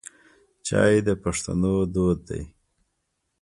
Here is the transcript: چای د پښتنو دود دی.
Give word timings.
چای 0.67 0.95
د 1.07 1.09
پښتنو 1.23 1.73
دود 1.93 2.19
دی. 2.29 2.43